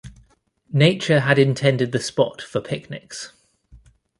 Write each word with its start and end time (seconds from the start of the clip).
Nature 0.73 1.19
had 1.19 1.37
intended 1.37 1.91
the 1.91 1.99
spot 1.99 2.41
for 2.41 2.59
picnics. 2.59 3.33